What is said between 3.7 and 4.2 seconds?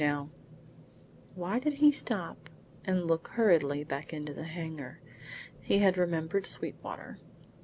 back